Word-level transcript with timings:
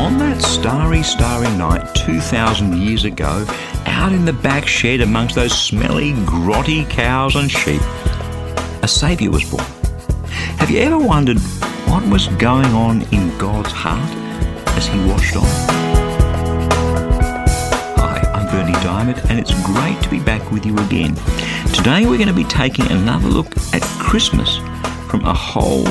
On 0.00 0.16
that 0.16 0.40
starry, 0.40 1.02
starry 1.02 1.54
night 1.58 1.94
2,000 1.94 2.74
years 2.78 3.04
ago, 3.04 3.44
out 3.84 4.12
in 4.12 4.24
the 4.24 4.32
back 4.32 4.66
shed 4.66 5.02
amongst 5.02 5.34
those 5.34 5.52
smelly, 5.52 6.14
grotty 6.24 6.88
cows 6.88 7.36
and 7.36 7.50
sheep, 7.50 7.82
a 8.82 8.88
Saviour 8.88 9.30
was 9.30 9.44
born. 9.44 9.62
Have 10.56 10.70
you 10.70 10.78
ever 10.78 10.98
wondered 10.98 11.38
what 11.86 12.02
was 12.08 12.28
going 12.38 12.64
on 12.68 13.02
in 13.12 13.36
God's 13.36 13.72
heart 13.72 14.10
as 14.68 14.86
He 14.86 14.98
watched 15.04 15.36
on? 15.36 15.44
Hi, 17.98 18.22
I'm 18.32 18.46
Berni 18.46 18.72
Dymet, 18.78 19.22
and 19.28 19.38
it's 19.38 19.52
great 19.66 20.02
to 20.02 20.08
be 20.08 20.18
back 20.18 20.50
with 20.50 20.64
you 20.64 20.78
again. 20.78 21.14
Today 21.74 22.06
we're 22.06 22.16
going 22.16 22.26
to 22.26 22.32
be 22.32 22.44
taking 22.44 22.90
another 22.90 23.28
look 23.28 23.54
at 23.74 23.82
Christmas 24.00 24.56
from 25.10 25.26
a 25.26 25.34
whole 25.34 25.84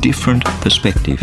different 0.00 0.44
perspective. 0.62 1.20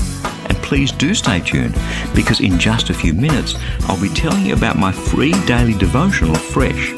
Please 0.65 0.91
do 0.91 1.13
stay 1.13 1.39
tuned 1.39 1.77
because 2.15 2.39
in 2.39 2.57
just 2.57 2.89
a 2.89 2.93
few 2.93 3.13
minutes 3.13 3.53
I'll 3.81 4.01
be 4.01 4.09
telling 4.09 4.47
you 4.47 4.55
about 4.55 4.79
my 4.79 4.91
free 4.91 5.31
daily 5.45 5.75
devotional, 5.75 6.33
Fresh. 6.33 6.93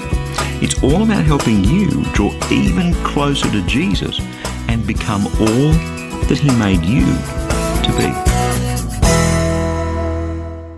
It's 0.64 0.82
all 0.82 1.04
about 1.04 1.26
helping 1.26 1.66
you 1.66 2.04
draw 2.14 2.32
even 2.50 2.94
closer 3.04 3.52
to 3.52 3.62
Jesus 3.68 4.22
and 4.70 4.88
become 4.88 5.26
all 5.26 5.74
that 6.28 6.40
He 6.42 6.50
made 6.58 6.86
you 6.86 7.06
to 7.84 7.92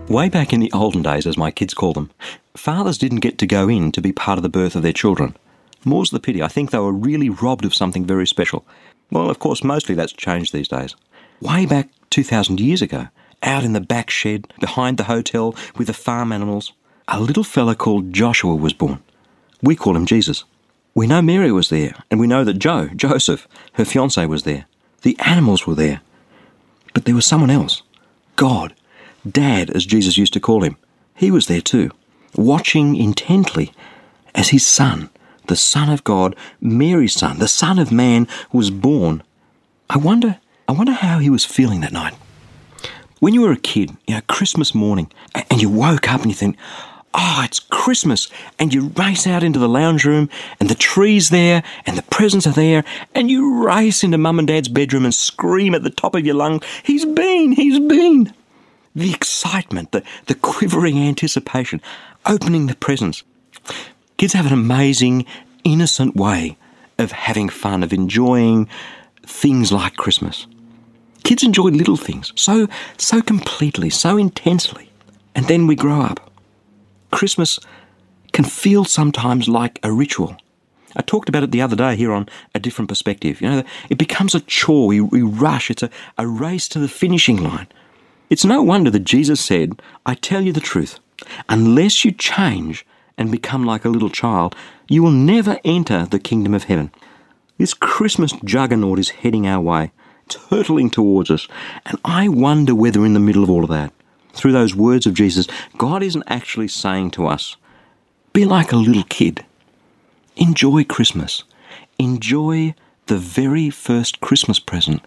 be. 0.08 0.12
Way 0.12 0.28
back 0.28 0.52
in 0.52 0.58
the 0.58 0.72
olden 0.72 1.02
days, 1.02 1.28
as 1.28 1.38
my 1.38 1.52
kids 1.52 1.74
call 1.74 1.92
them, 1.92 2.10
fathers 2.56 2.98
didn't 2.98 3.20
get 3.20 3.38
to 3.38 3.46
go 3.46 3.68
in 3.68 3.92
to 3.92 4.00
be 4.00 4.10
part 4.10 4.36
of 4.36 4.42
the 4.42 4.48
birth 4.48 4.74
of 4.74 4.82
their 4.82 4.92
children. 4.92 5.36
More's 5.84 6.10
the 6.10 6.18
pity, 6.18 6.42
I 6.42 6.48
think 6.48 6.72
they 6.72 6.78
were 6.78 6.90
really 6.92 7.28
robbed 7.30 7.64
of 7.64 7.72
something 7.72 8.04
very 8.04 8.26
special. 8.26 8.66
Well, 9.12 9.30
of 9.30 9.38
course, 9.38 9.62
mostly 9.62 9.94
that's 9.94 10.12
changed 10.12 10.52
these 10.52 10.66
days. 10.66 10.96
Way 11.40 11.66
back 11.66 11.88
2,000 12.10 12.60
years 12.60 12.82
ago, 12.82 13.08
out 13.42 13.64
in 13.64 13.72
the 13.72 13.80
back 13.80 14.10
shed 14.10 14.52
behind 14.58 14.98
the 14.98 15.04
hotel 15.04 15.54
with 15.76 15.86
the 15.86 15.92
farm 15.94 16.32
animals, 16.32 16.72
a 17.08 17.20
little 17.20 17.44
fella 17.44 17.74
called 17.74 18.12
Joshua 18.12 18.54
was 18.54 18.72
born. 18.72 19.02
We 19.62 19.76
call 19.76 19.96
him 19.96 20.06
Jesus. 20.06 20.44
We 20.94 21.06
know 21.06 21.22
Mary 21.22 21.52
was 21.52 21.68
there, 21.68 21.94
and 22.10 22.18
we 22.18 22.26
know 22.26 22.44
that 22.44 22.58
Joe, 22.58 22.88
Joseph, 22.96 23.46
her 23.74 23.84
fiance, 23.84 24.24
was 24.26 24.42
there. 24.42 24.66
The 25.02 25.16
animals 25.20 25.66
were 25.66 25.74
there. 25.74 26.00
But 26.92 27.04
there 27.04 27.14
was 27.14 27.26
someone 27.26 27.50
else. 27.50 27.82
God, 28.36 28.74
Dad, 29.28 29.70
as 29.70 29.86
Jesus 29.86 30.18
used 30.18 30.32
to 30.32 30.40
call 30.40 30.64
him. 30.64 30.76
He 31.14 31.30
was 31.30 31.46
there 31.46 31.60
too, 31.60 31.90
watching 32.34 32.96
intently 32.96 33.72
as 34.34 34.48
his 34.48 34.66
son, 34.66 35.10
the 35.46 35.56
Son 35.56 35.88
of 35.88 36.04
God, 36.04 36.34
Mary's 36.60 37.14
son, 37.14 37.38
the 37.38 37.48
Son 37.48 37.78
of 37.78 37.92
Man, 37.92 38.26
was 38.52 38.70
born. 38.70 39.22
I 39.88 39.98
wonder 39.98 40.38
I 40.70 40.72
wonder 40.72 40.92
how 40.92 41.18
he 41.18 41.30
was 41.30 41.44
feeling 41.44 41.80
that 41.80 41.90
night. 41.90 42.14
When 43.18 43.34
you 43.34 43.40
were 43.40 43.50
a 43.50 43.56
kid, 43.56 43.90
you 44.06 44.14
know, 44.14 44.20
Christmas 44.28 44.72
morning, 44.72 45.10
and 45.34 45.60
you 45.60 45.68
woke 45.68 46.08
up 46.08 46.20
and 46.20 46.30
you 46.30 46.34
think, 46.36 46.56
oh, 47.12 47.42
it's 47.44 47.58
Christmas, 47.58 48.28
and 48.56 48.72
you 48.72 48.92
race 48.94 49.26
out 49.26 49.42
into 49.42 49.58
the 49.58 49.68
lounge 49.68 50.04
room, 50.04 50.30
and 50.60 50.70
the 50.70 50.76
tree's 50.76 51.30
there, 51.30 51.64
and 51.86 51.98
the 51.98 52.04
presents 52.04 52.46
are 52.46 52.52
there, 52.52 52.84
and 53.16 53.28
you 53.28 53.66
race 53.66 54.04
into 54.04 54.16
mum 54.16 54.38
and 54.38 54.46
dad's 54.46 54.68
bedroom 54.68 55.04
and 55.04 55.12
scream 55.12 55.74
at 55.74 55.82
the 55.82 55.90
top 55.90 56.14
of 56.14 56.24
your 56.24 56.36
lungs, 56.36 56.64
he's 56.84 57.04
been, 57.04 57.50
he's 57.50 57.80
been. 57.80 58.32
The 58.94 59.12
excitement, 59.12 59.90
the, 59.90 60.04
the 60.26 60.36
quivering 60.36 61.00
anticipation, 61.00 61.82
opening 62.26 62.68
the 62.68 62.76
presents. 62.76 63.24
Kids 64.18 64.34
have 64.34 64.46
an 64.46 64.52
amazing, 64.52 65.26
innocent 65.64 66.14
way 66.14 66.56
of 66.96 67.10
having 67.10 67.48
fun, 67.48 67.82
of 67.82 67.92
enjoying 67.92 68.68
things 69.26 69.72
like 69.72 69.96
Christmas. 69.96 70.46
Kids 71.24 71.42
enjoy 71.42 71.68
little 71.68 71.96
things 71.96 72.32
so 72.36 72.68
so 72.96 73.20
completely, 73.20 73.90
so 73.90 74.16
intensely. 74.16 74.90
And 75.34 75.46
then 75.46 75.66
we 75.66 75.76
grow 75.76 76.02
up. 76.02 76.30
Christmas 77.10 77.58
can 78.32 78.44
feel 78.44 78.84
sometimes 78.84 79.48
like 79.48 79.78
a 79.82 79.92
ritual. 79.92 80.36
I 80.96 81.02
talked 81.02 81.28
about 81.28 81.44
it 81.44 81.52
the 81.52 81.62
other 81.62 81.76
day 81.76 81.94
here 81.96 82.12
on 82.12 82.28
a 82.54 82.58
different 82.58 82.88
perspective. 82.88 83.40
You 83.40 83.48
know, 83.48 83.62
it 83.88 83.98
becomes 83.98 84.34
a 84.34 84.40
chore. 84.40 84.88
We, 84.88 85.00
we 85.00 85.22
rush. 85.22 85.70
It's 85.70 85.82
a, 85.82 85.90
a 86.18 86.26
race 86.26 86.68
to 86.68 86.78
the 86.78 86.88
finishing 86.88 87.42
line. 87.42 87.68
It's 88.28 88.44
no 88.44 88.62
wonder 88.62 88.90
that 88.90 89.00
Jesus 89.00 89.40
said, 89.40 89.80
I 90.06 90.14
tell 90.14 90.42
you 90.42 90.52
the 90.52 90.60
truth, 90.60 90.98
unless 91.48 92.04
you 92.04 92.12
change 92.12 92.86
and 93.16 93.30
become 93.30 93.64
like 93.64 93.84
a 93.84 93.88
little 93.88 94.10
child, 94.10 94.54
you 94.88 95.02
will 95.02 95.10
never 95.10 95.58
enter 95.64 96.06
the 96.06 96.18
kingdom 96.18 96.54
of 96.54 96.64
heaven. 96.64 96.90
This 97.58 97.74
Christmas 97.74 98.32
juggernaut 98.44 98.98
is 98.98 99.10
heading 99.10 99.46
our 99.46 99.60
way 99.60 99.92
hurtling 100.34 100.90
towards 100.90 101.30
us. 101.30 101.48
And 101.86 101.98
I 102.04 102.28
wonder 102.28 102.74
whether, 102.74 103.04
in 103.04 103.14
the 103.14 103.20
middle 103.20 103.42
of 103.42 103.50
all 103.50 103.64
of 103.64 103.70
that, 103.70 103.92
through 104.32 104.52
those 104.52 104.74
words 104.74 105.06
of 105.06 105.14
Jesus, 105.14 105.46
God 105.76 106.02
isn't 106.02 106.24
actually 106.26 106.68
saying 106.68 107.12
to 107.12 107.26
us, 107.26 107.56
be 108.32 108.44
like 108.44 108.72
a 108.72 108.76
little 108.76 109.04
kid. 109.04 109.44
Enjoy 110.36 110.84
Christmas. 110.84 111.42
Enjoy 111.98 112.74
the 113.06 113.18
very 113.18 113.70
first 113.70 114.20
Christmas 114.20 114.58
present 114.58 115.02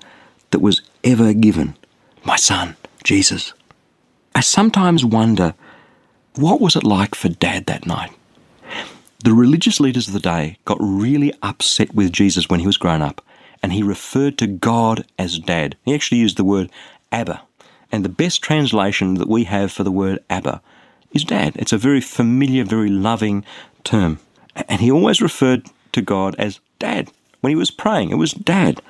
that 0.51 0.59
was 0.59 0.81
ever 1.03 1.33
given 1.33 1.75
my 2.25 2.35
son, 2.35 2.75
Jesus. 3.03 3.53
I 4.35 4.41
sometimes 4.41 5.05
wonder 5.05 5.55
what 6.35 6.61
was 6.61 6.75
it 6.75 6.83
like 6.83 7.15
for 7.15 7.29
dad 7.29 7.65
that 7.67 7.85
night? 7.85 8.11
The 9.23 9.33
religious 9.33 9.79
leaders 9.79 10.07
of 10.07 10.13
the 10.13 10.19
day 10.19 10.57
got 10.65 10.77
really 10.79 11.33
upset 11.41 11.93
with 11.93 12.11
Jesus 12.11 12.49
when 12.49 12.59
he 12.59 12.65
was 12.65 12.77
grown 12.77 13.01
up 13.01 13.23
and 13.63 13.71
he 13.71 13.81
referred 13.81 14.37
to 14.37 14.45
God 14.45 15.05
as 15.17 15.39
Dad. 15.39 15.77
He 15.85 15.95
actually 15.95 16.19
used 16.19 16.35
the 16.35 16.43
word 16.43 16.69
Abba. 17.13 17.41
And 17.91 18.03
the 18.03 18.09
best 18.09 18.43
translation 18.43 19.15
that 19.15 19.29
we 19.29 19.45
have 19.45 19.71
for 19.71 19.83
the 19.83 19.91
word 19.91 20.19
Abba 20.29 20.61
is 21.13 21.23
Dad. 21.23 21.55
It's 21.55 21.71
a 21.71 21.77
very 21.77 22.01
familiar, 22.01 22.65
very 22.65 22.89
loving 22.89 23.45
term. 23.85 24.19
And 24.67 24.81
he 24.81 24.91
always 24.91 25.21
referred 25.21 25.67
to 25.93 26.01
God 26.01 26.35
as 26.37 26.59
Dad. 26.77 27.09
When 27.39 27.51
he 27.51 27.55
was 27.55 27.71
praying, 27.71 28.09
it 28.09 28.15
was 28.15 28.33
Dad. 28.33 28.81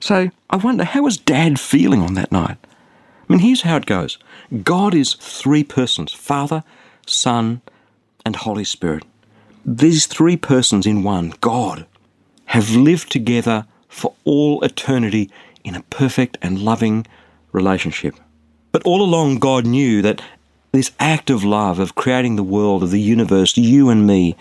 So 0.00 0.30
I 0.50 0.56
wonder, 0.56 0.84
how 0.84 1.02
was 1.02 1.16
Dad 1.16 1.60
feeling 1.60 2.02
on 2.02 2.14
that 2.14 2.32
night? 2.32 2.58
I 3.28 3.32
mean, 3.32 3.40
here's 3.40 3.62
how 3.62 3.76
it 3.76 3.86
goes 3.86 4.18
God 4.62 4.94
is 4.94 5.14
three 5.14 5.64
persons 5.64 6.12
Father, 6.12 6.64
Son, 7.06 7.60
and 8.24 8.34
Holy 8.34 8.64
Spirit. 8.64 9.04
These 9.64 10.06
three 10.06 10.36
persons 10.36 10.86
in 10.86 11.02
one, 11.02 11.34
God, 11.40 11.86
have 12.46 12.70
lived 12.70 13.10
together 13.10 13.66
for 13.96 14.12
all 14.24 14.62
eternity 14.62 15.30
in 15.64 15.74
a 15.74 15.82
perfect 15.84 16.36
and 16.42 16.58
loving 16.58 17.06
relationship. 17.52 18.14
But 18.70 18.82
all 18.84 19.00
along, 19.00 19.38
God 19.38 19.64
knew 19.64 20.02
that 20.02 20.20
this 20.70 20.92
act 21.00 21.30
of 21.30 21.42
love, 21.42 21.78
of 21.78 21.94
creating 21.94 22.36
the 22.36 22.42
world, 22.42 22.82
of 22.82 22.90
the 22.90 23.00
universe, 23.00 23.56
you 23.56 23.88
and 23.88 24.06
me, 24.06 24.36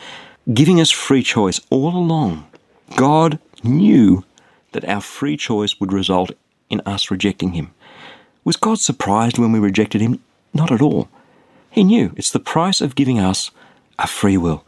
giving 0.54 0.82
us 0.82 0.92
free 0.92 1.24
choice, 1.24 1.62
all 1.70 1.96
along, 1.96 2.46
God 2.98 3.40
knew 3.64 4.26
that 4.74 4.84
our 4.90 5.00
free 5.00 5.38
choice 5.38 5.80
would 5.80 5.94
result 5.94 6.32
in 6.70 6.82
us 6.86 7.10
rejecting 7.10 7.54
Him. 7.54 7.74
Was 8.44 8.58
God 8.58 8.80
surprised 8.80 9.38
when 9.38 9.54
we 9.54 9.60
rejected 9.60 10.02
Him? 10.02 10.22
Not 10.54 10.70
at 10.70 10.82
all. 10.82 11.08
He 11.72 11.86
knew 11.86 12.12
it's 12.18 12.32
the 12.32 12.40
price 12.40 12.82
of 12.82 12.96
giving 12.96 13.20
us 13.20 13.52
a 13.98 14.06
free 14.06 14.36
will. 14.36 14.66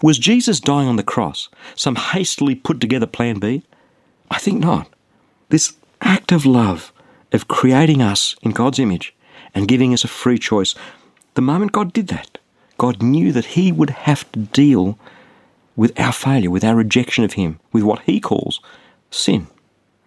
Was 0.00 0.18
Jesus 0.18 0.60
dying 0.60 0.88
on 0.88 0.96
the 0.96 1.02
cross 1.02 1.50
some 1.74 1.96
hastily 1.96 2.54
put 2.54 2.80
together 2.80 3.06
plan 3.06 3.38
B? 3.38 3.64
I 4.30 4.38
think 4.38 4.60
not. 4.60 4.88
This 5.48 5.74
act 6.00 6.32
of 6.32 6.46
love, 6.46 6.92
of 7.32 7.48
creating 7.48 8.00
us 8.00 8.36
in 8.42 8.52
God's 8.52 8.78
image 8.78 9.14
and 9.54 9.68
giving 9.68 9.92
us 9.92 10.04
a 10.04 10.08
free 10.08 10.38
choice, 10.38 10.74
the 11.34 11.42
moment 11.42 11.72
God 11.72 11.92
did 11.92 12.08
that, 12.08 12.38
God 12.78 13.02
knew 13.02 13.32
that 13.32 13.46
He 13.46 13.72
would 13.72 13.90
have 13.90 14.30
to 14.32 14.38
deal 14.38 14.98
with 15.76 15.98
our 15.98 16.12
failure, 16.12 16.50
with 16.50 16.64
our 16.64 16.76
rejection 16.76 17.24
of 17.24 17.34
Him, 17.34 17.60
with 17.72 17.82
what 17.82 18.02
He 18.02 18.20
calls 18.20 18.60
sin. 19.10 19.46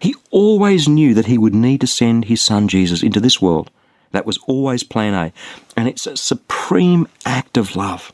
He 0.00 0.14
always 0.30 0.88
knew 0.88 1.14
that 1.14 1.26
He 1.26 1.38
would 1.38 1.54
need 1.54 1.80
to 1.80 1.86
send 1.86 2.24
His 2.24 2.42
Son 2.42 2.68
Jesus 2.68 3.02
into 3.02 3.20
this 3.20 3.40
world. 3.40 3.70
That 4.12 4.26
was 4.26 4.38
always 4.46 4.82
plan 4.82 5.14
A. 5.14 5.32
And 5.76 5.88
it's 5.88 6.06
a 6.06 6.16
supreme 6.16 7.08
act 7.24 7.56
of 7.56 7.74
love. 7.74 8.12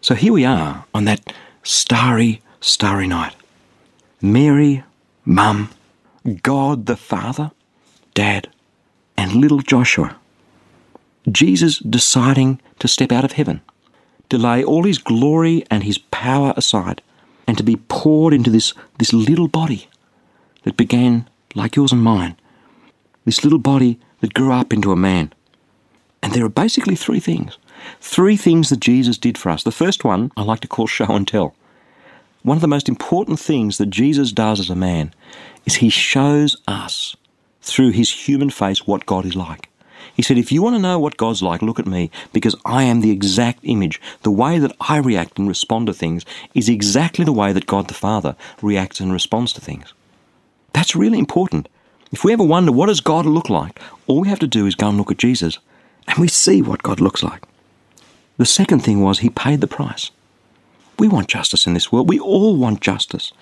So 0.00 0.14
here 0.14 0.32
we 0.32 0.44
are 0.44 0.84
on 0.94 1.04
that 1.06 1.32
starry, 1.62 2.42
starry 2.60 3.06
night. 3.06 3.34
Mary 4.20 4.84
Mum, 5.24 5.70
God 6.42 6.84
the 6.84 6.96
Father, 6.96 7.50
Dad, 8.12 8.48
and 9.16 9.32
little 9.32 9.60
Joshua. 9.60 10.16
Jesus 11.30 11.78
deciding 11.78 12.60
to 12.78 12.88
step 12.88 13.10
out 13.10 13.24
of 13.24 13.32
heaven, 13.32 13.62
to 14.28 14.36
lay 14.36 14.62
all 14.62 14.84
his 14.84 14.98
glory 14.98 15.64
and 15.70 15.82
his 15.82 15.96
power 15.96 16.52
aside, 16.56 17.00
and 17.46 17.56
to 17.56 17.62
be 17.62 17.76
poured 17.88 18.34
into 18.34 18.50
this, 18.50 18.74
this 18.98 19.14
little 19.14 19.48
body 19.48 19.88
that 20.64 20.76
began 20.76 21.28
like 21.54 21.76
yours 21.76 21.92
and 21.92 22.02
mine, 22.02 22.36
this 23.24 23.44
little 23.44 23.58
body 23.58 23.98
that 24.20 24.34
grew 24.34 24.52
up 24.52 24.72
into 24.72 24.92
a 24.92 24.96
man. 24.96 25.32
And 26.22 26.32
there 26.32 26.44
are 26.44 26.50
basically 26.50 26.96
three 26.96 27.20
things. 27.20 27.58
Three 28.00 28.36
things 28.36 28.70
that 28.70 28.80
Jesus 28.80 29.18
did 29.18 29.38
for 29.38 29.50
us. 29.50 29.62
The 29.62 29.72
first 29.72 30.04
one 30.04 30.32
I 30.36 30.42
like 30.42 30.60
to 30.60 30.68
call 30.68 30.86
show 30.86 31.14
and 31.14 31.26
tell. 31.26 31.54
One 32.44 32.58
of 32.58 32.60
the 32.60 32.68
most 32.68 32.90
important 32.90 33.40
things 33.40 33.78
that 33.78 33.88
Jesus 33.88 34.30
does 34.30 34.60
as 34.60 34.68
a 34.68 34.74
man 34.74 35.14
is 35.64 35.76
he 35.76 35.88
shows 35.88 36.58
us 36.68 37.16
through 37.62 37.92
his 37.92 38.28
human 38.28 38.50
face 38.50 38.86
what 38.86 39.06
God 39.06 39.24
is 39.24 39.34
like. 39.34 39.70
He 40.12 40.20
said, 40.20 40.36
If 40.36 40.52
you 40.52 40.60
want 40.60 40.76
to 40.76 40.82
know 40.82 40.98
what 40.98 41.16
God's 41.16 41.42
like, 41.42 41.62
look 41.62 41.78
at 41.78 41.86
me, 41.86 42.10
because 42.34 42.54
I 42.66 42.82
am 42.82 43.00
the 43.00 43.10
exact 43.10 43.60
image. 43.62 43.98
The 44.24 44.30
way 44.30 44.58
that 44.58 44.76
I 44.78 44.98
react 44.98 45.38
and 45.38 45.48
respond 45.48 45.86
to 45.86 45.94
things 45.94 46.26
is 46.52 46.68
exactly 46.68 47.24
the 47.24 47.32
way 47.32 47.54
that 47.54 47.66
God 47.66 47.88
the 47.88 47.94
Father 47.94 48.36
reacts 48.60 49.00
and 49.00 49.10
responds 49.10 49.54
to 49.54 49.62
things. 49.62 49.94
That's 50.74 50.94
really 50.94 51.18
important. 51.18 51.70
If 52.12 52.24
we 52.24 52.34
ever 52.34 52.44
wonder 52.44 52.72
what 52.72 52.88
does 52.88 53.00
God 53.00 53.24
look 53.24 53.48
like, 53.48 53.80
all 54.06 54.20
we 54.20 54.28
have 54.28 54.40
to 54.40 54.46
do 54.46 54.66
is 54.66 54.74
go 54.74 54.90
and 54.90 54.98
look 54.98 55.10
at 55.10 55.16
Jesus, 55.16 55.58
and 56.06 56.18
we 56.18 56.28
see 56.28 56.60
what 56.60 56.82
God 56.82 57.00
looks 57.00 57.22
like. 57.22 57.42
The 58.36 58.44
second 58.44 58.80
thing 58.80 59.00
was 59.00 59.20
he 59.20 59.30
paid 59.30 59.62
the 59.62 59.66
price. 59.66 60.10
We 60.98 61.08
want 61.08 61.28
justice 61.28 61.66
in 61.66 61.74
this 61.74 61.90
world. 61.90 62.08
We 62.08 62.20
all 62.20 62.56
want 62.56 62.80
justice. 62.80 63.32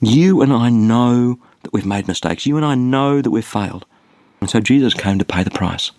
You 0.00 0.42
and 0.42 0.52
I 0.52 0.70
know 0.70 1.38
that 1.62 1.72
we've 1.72 1.86
made 1.86 2.08
mistakes. 2.08 2.46
You 2.46 2.56
and 2.56 2.66
I 2.66 2.74
know 2.74 3.20
that 3.22 3.30
we've 3.30 3.44
failed. 3.44 3.84
And 4.40 4.50
so 4.50 4.60
Jesus 4.60 4.94
came 4.94 5.18
to 5.18 5.24
pay 5.24 5.42
the 5.42 5.50
price 5.50 5.92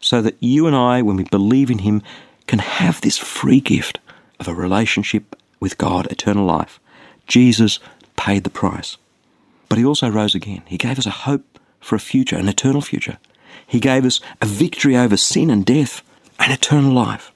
so 0.00 0.22
that 0.22 0.36
you 0.40 0.66
and 0.66 0.76
I, 0.76 1.02
when 1.02 1.16
we 1.16 1.24
believe 1.24 1.70
in 1.70 1.78
Him, 1.78 2.02
can 2.46 2.58
have 2.58 3.00
this 3.00 3.18
free 3.18 3.60
gift 3.60 3.98
of 4.40 4.48
a 4.48 4.54
relationship 4.54 5.36
with 5.60 5.78
God, 5.78 6.10
eternal 6.10 6.44
life. 6.44 6.80
Jesus 7.26 7.78
paid 8.16 8.44
the 8.44 8.50
price. 8.50 8.96
But 9.68 9.78
He 9.78 9.84
also 9.84 10.08
rose 10.08 10.34
again. 10.34 10.62
He 10.66 10.78
gave 10.78 10.98
us 10.98 11.06
a 11.06 11.10
hope 11.10 11.58
for 11.80 11.94
a 11.94 12.00
future, 12.00 12.36
an 12.36 12.48
eternal 12.48 12.80
future. 12.80 13.18
He 13.66 13.80
gave 13.80 14.04
us 14.04 14.20
a 14.40 14.46
victory 14.46 14.96
over 14.96 15.16
sin 15.16 15.50
and 15.50 15.64
death 15.64 16.02
and 16.38 16.52
eternal 16.52 16.92
life. 16.92 17.32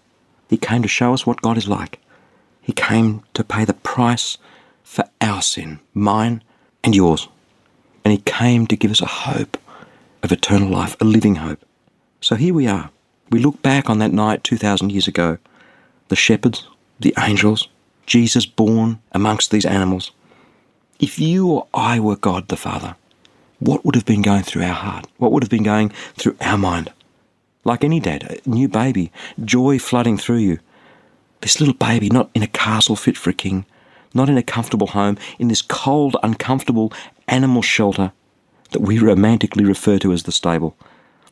He 0.48 0.56
came 0.56 0.82
to 0.82 0.88
show 0.88 1.12
us 1.12 1.26
what 1.26 1.42
God 1.42 1.56
is 1.56 1.68
like. 1.68 1.98
He 2.62 2.72
came 2.72 3.22
to 3.34 3.44
pay 3.44 3.64
the 3.64 3.74
price 3.74 4.38
for 4.82 5.04
our 5.20 5.42
sin, 5.42 5.80
mine 5.92 6.42
and 6.82 6.94
yours. 6.94 7.28
And 8.04 8.12
He 8.12 8.18
came 8.18 8.66
to 8.68 8.76
give 8.76 8.90
us 8.90 9.02
a 9.02 9.06
hope 9.06 9.58
of 10.22 10.32
eternal 10.32 10.68
life, 10.68 10.96
a 11.00 11.04
living 11.04 11.36
hope. 11.36 11.64
So 12.20 12.36
here 12.36 12.54
we 12.54 12.66
are. 12.66 12.90
We 13.30 13.40
look 13.40 13.60
back 13.62 13.90
on 13.90 13.98
that 13.98 14.12
night 14.12 14.44
2,000 14.44 14.92
years 14.92 15.08
ago. 15.08 15.38
The 16.08 16.16
shepherds, 16.16 16.68
the 17.00 17.14
angels, 17.18 17.68
Jesus 18.06 18.46
born 18.46 19.00
amongst 19.12 19.50
these 19.50 19.64
animals. 19.64 20.12
If 21.00 21.18
you 21.18 21.48
or 21.48 21.66
I 21.74 21.98
were 21.98 22.16
God 22.16 22.48
the 22.48 22.56
Father, 22.56 22.94
what 23.58 23.84
would 23.84 23.94
have 23.94 24.06
been 24.06 24.22
going 24.22 24.42
through 24.42 24.62
our 24.62 24.74
heart? 24.74 25.06
What 25.18 25.32
would 25.32 25.42
have 25.42 25.50
been 25.50 25.62
going 25.62 25.90
through 26.16 26.36
our 26.40 26.58
mind? 26.58 26.92
Like 27.64 27.84
any 27.84 28.00
dad, 28.00 28.40
a 28.44 28.48
new 28.48 28.68
baby, 28.68 29.10
joy 29.44 29.78
flooding 29.78 30.18
through 30.18 30.38
you. 30.38 30.58
This 31.42 31.60
little 31.60 31.74
baby, 31.74 32.08
not 32.08 32.30
in 32.34 32.42
a 32.42 32.46
castle 32.46 32.96
fit 32.96 33.16
for 33.16 33.30
a 33.30 33.34
king, 33.34 33.66
not 34.14 34.28
in 34.28 34.38
a 34.38 34.42
comfortable 34.42 34.88
home, 34.88 35.18
in 35.38 35.48
this 35.48 35.62
cold, 35.62 36.16
uncomfortable 36.22 36.92
animal 37.28 37.62
shelter 37.62 38.12
that 38.70 38.80
we 38.80 38.98
romantically 38.98 39.64
refer 39.64 39.98
to 39.98 40.12
as 40.12 40.22
the 40.22 40.32
stable 40.32 40.76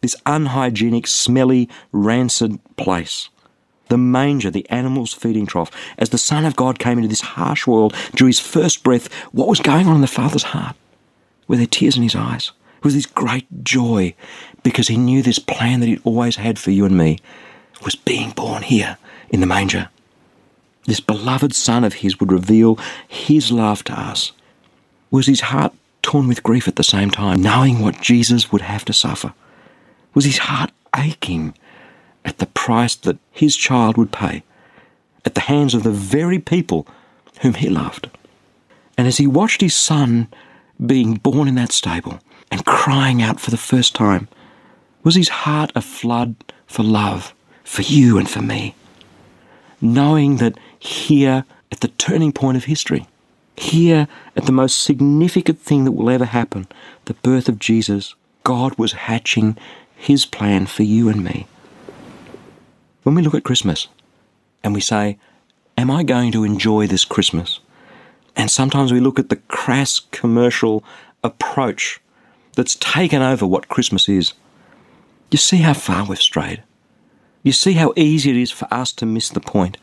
this 0.00 0.16
unhygienic, 0.26 1.06
smelly, 1.06 1.68
rancid 1.92 2.58
place. 2.76 3.28
The 3.88 3.98
manger, 3.98 4.50
the 4.50 4.68
animal's 4.70 5.12
feeding 5.12 5.46
trough. 5.46 5.70
As 5.98 6.10
the 6.10 6.18
Son 6.18 6.44
of 6.44 6.56
God 6.56 6.78
came 6.78 6.98
into 6.98 7.08
this 7.08 7.20
harsh 7.20 7.66
world, 7.66 7.94
drew 8.14 8.28
his 8.28 8.40
first 8.40 8.82
breath, 8.82 9.12
what 9.32 9.48
was 9.48 9.60
going 9.60 9.86
on 9.86 9.96
in 9.96 10.00
the 10.00 10.06
Father's 10.06 10.44
heart? 10.44 10.76
Were 11.48 11.56
there 11.56 11.66
tears 11.66 11.96
in 11.96 12.02
his 12.02 12.14
eyes? 12.14 12.52
Was 12.82 12.94
this 12.94 13.06
great 13.06 13.62
joy 13.62 14.14
because 14.62 14.88
he 14.88 14.96
knew 14.96 15.22
this 15.22 15.38
plan 15.38 15.80
that 15.80 15.86
he'd 15.86 16.00
always 16.04 16.36
had 16.36 16.58
for 16.58 16.70
you 16.70 16.86
and 16.86 16.96
me 16.96 17.18
was 17.84 17.94
being 17.94 18.30
born 18.30 18.62
here 18.62 18.96
in 19.28 19.40
the 19.40 19.46
manger? 19.46 19.90
This 20.90 20.98
beloved 20.98 21.54
Son 21.54 21.84
of 21.84 21.94
his 21.94 22.18
would 22.18 22.32
reveal 22.32 22.76
his 23.06 23.52
love 23.52 23.84
to 23.84 23.92
us. 23.92 24.32
Was 25.12 25.28
his 25.28 25.42
heart 25.42 25.72
torn 26.02 26.26
with 26.26 26.42
grief 26.42 26.66
at 26.66 26.74
the 26.74 26.82
same 26.82 27.12
time, 27.12 27.40
knowing 27.40 27.78
what 27.78 28.00
Jesus 28.00 28.50
would 28.50 28.62
have 28.62 28.84
to 28.86 28.92
suffer? 28.92 29.32
Was 30.14 30.24
his 30.24 30.38
heart 30.38 30.72
aching 30.96 31.54
at 32.24 32.38
the 32.38 32.46
price 32.46 32.96
that 32.96 33.18
his 33.30 33.56
child 33.56 33.96
would 33.98 34.10
pay 34.10 34.42
at 35.24 35.36
the 35.36 35.42
hands 35.42 35.74
of 35.74 35.84
the 35.84 35.92
very 35.92 36.40
people 36.40 36.88
whom 37.42 37.54
he 37.54 37.68
loved? 37.68 38.10
And 38.98 39.06
as 39.06 39.18
he 39.18 39.28
watched 39.28 39.60
his 39.60 39.76
son 39.76 40.26
being 40.84 41.14
born 41.14 41.46
in 41.46 41.54
that 41.54 41.70
stable 41.70 42.18
and 42.50 42.66
crying 42.66 43.22
out 43.22 43.38
for 43.38 43.52
the 43.52 43.56
first 43.56 43.94
time, 43.94 44.26
was 45.04 45.14
his 45.14 45.28
heart 45.28 45.70
a 45.76 45.82
flood 45.82 46.34
for 46.66 46.82
love 46.82 47.32
for 47.62 47.82
you 47.82 48.18
and 48.18 48.28
for 48.28 48.42
me? 48.42 48.74
Knowing 49.80 50.38
that 50.38 50.58
here 50.80 51.44
at 51.70 51.80
the 51.80 51.88
turning 51.88 52.32
point 52.32 52.56
of 52.56 52.64
history, 52.64 53.06
here 53.56 54.08
at 54.34 54.46
the 54.46 54.52
most 54.52 54.82
significant 54.82 55.60
thing 55.60 55.84
that 55.84 55.92
will 55.92 56.10
ever 56.10 56.24
happen, 56.24 56.66
the 57.04 57.14
birth 57.14 57.48
of 57.48 57.58
Jesus, 57.58 58.14
God 58.42 58.76
was 58.76 58.92
hatching 58.92 59.56
his 59.94 60.26
plan 60.26 60.66
for 60.66 60.82
you 60.82 61.08
and 61.08 61.22
me. 61.22 61.46
When 63.02 63.14
we 63.14 63.22
look 63.22 63.34
at 63.34 63.44
Christmas 63.44 63.86
and 64.64 64.74
we 64.74 64.80
say, 64.80 65.18
Am 65.76 65.90
I 65.90 66.02
going 66.02 66.32
to 66.32 66.44
enjoy 66.44 66.86
this 66.86 67.04
Christmas? 67.04 67.60
And 68.36 68.50
sometimes 68.50 68.92
we 68.92 69.00
look 69.00 69.18
at 69.18 69.28
the 69.28 69.36
crass 69.36 70.00
commercial 70.10 70.84
approach 71.22 72.00
that's 72.56 72.74
taken 72.76 73.22
over 73.22 73.46
what 73.46 73.68
Christmas 73.68 74.08
is. 74.08 74.32
You 75.30 75.38
see 75.38 75.58
how 75.58 75.74
far 75.74 76.04
we've 76.04 76.20
strayed. 76.20 76.62
You 77.42 77.52
see 77.52 77.74
how 77.74 77.92
easy 77.96 78.30
it 78.30 78.36
is 78.36 78.50
for 78.50 78.68
us 78.70 78.92
to 78.94 79.06
miss 79.06 79.28
the 79.30 79.40
point. 79.40 79.78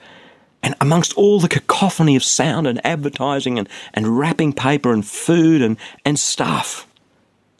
And 0.64 0.76
amongst 0.82 1.14
all 1.14 1.40
the 1.40 1.48
cacophony 1.48 2.16
of 2.16 2.24
sound 2.24 2.68
and 2.68 2.86
advertising 2.86 3.58
and, 3.60 3.70
and 3.94 4.18
wrapping 4.18 4.54
paper 4.54 4.92
and 4.92 5.06
food 5.06 5.62
and, 5.62 5.78
and 6.04 6.20
stuff, 6.20 6.88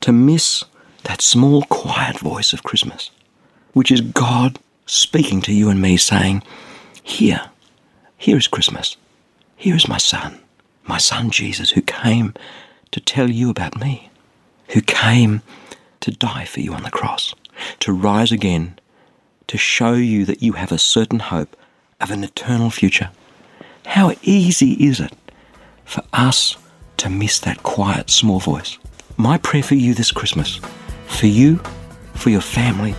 to 0.02 0.12
miss 0.12 0.64
that 1.04 1.22
small, 1.22 1.64
quiet 1.64 2.20
voice 2.20 2.54
of 2.54 2.64
Christmas, 2.64 3.12
which 3.74 3.92
is 3.92 4.02
God 4.02 4.60
speaking 4.86 5.42
to 5.42 5.54
you 5.54 5.70
and 5.70 5.82
me, 5.82 5.98
saying, 5.98 6.44
Here, 7.04 7.50
here 8.18 8.38
is 8.38 8.48
Christmas. 8.48 8.98
Here 9.56 9.76
is 9.76 9.88
my 9.88 9.98
son, 9.98 10.40
my 10.86 10.98
son 10.98 11.30
Jesus, 11.32 11.72
who 11.72 11.82
came 11.82 12.34
to 12.92 13.00
tell 13.00 13.30
you 13.30 13.50
about 13.50 13.80
me, 13.80 14.10
who 14.70 14.82
came 14.82 15.42
to 16.02 16.12
die 16.12 16.46
for 16.46 16.60
you 16.60 16.74
on 16.74 16.84
the 16.84 16.92
cross, 16.92 17.34
to 17.80 17.92
rise 17.92 18.32
again, 18.32 18.78
to 19.48 19.58
show 19.58 19.94
you 19.94 20.26
that 20.26 20.44
you 20.44 20.54
have 20.54 20.72
a 20.72 20.78
certain 20.78 21.20
hope 21.20 21.56
of 22.00 22.12
an 22.12 22.24
eternal 22.24 22.70
future. 22.70 23.10
How 23.86 24.14
easy 24.22 24.74
is 24.74 25.00
it 25.00 25.14
for 25.86 26.04
us 26.14 26.58
to 26.98 27.10
miss 27.10 27.40
that 27.40 27.64
quiet, 27.64 28.10
small 28.10 28.40
voice? 28.40 28.78
My 29.18 29.38
prayer 29.38 29.64
for 29.64 29.76
you 29.76 29.94
this 29.94 30.12
Christmas 30.12 30.60
for 31.08 31.28
you, 31.28 31.58
for 32.14 32.30
your 32.30 32.42
family, 32.42 32.94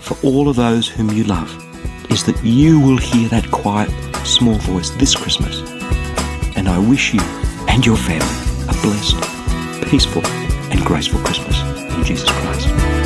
for 0.00 0.16
all 0.22 0.48
of 0.48 0.56
those 0.56 0.88
whom 0.88 1.10
you 1.10 1.24
love, 1.24 1.50
is 2.10 2.24
that 2.24 2.42
you 2.44 2.78
will 2.80 2.98
hear 2.98 3.28
that 3.28 3.50
quiet, 3.50 3.90
small 4.26 4.56
voice 4.56 4.90
this 4.90 5.14
Christmas. 5.14 5.60
And 6.56 6.68
I 6.68 6.78
wish 6.78 7.14
you 7.14 7.20
and 7.68 7.84
your 7.84 7.96
family 7.96 8.26
a 8.68 8.72
blessed, 8.82 9.88
peaceful, 9.88 10.26
and 10.70 10.84
graceful 10.84 11.20
Christmas 11.20 11.60
in 11.94 12.04
Jesus 12.04 12.30
Christ. 12.30 13.05